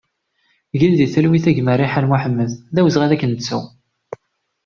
[0.79, 3.61] Gen di talwit a gma Riḥan Mohamed, d awezɣi ad k-nettu!